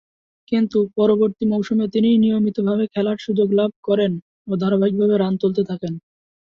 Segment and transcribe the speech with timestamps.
[0.51, 4.11] কিন্তু, পরবর্তী মৌসুমে তিনি নিয়মিতভাবে খেলার সুযোগ লাভ করেন
[4.47, 5.93] ও ধারাবাহিকভাবে রান তুলতে থাকেন।